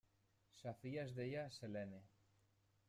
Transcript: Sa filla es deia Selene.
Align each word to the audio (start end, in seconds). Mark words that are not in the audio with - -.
Sa 0.61 0.73
filla 0.79 1.03
es 1.03 1.13
deia 1.21 1.45
Selene. 1.61 2.03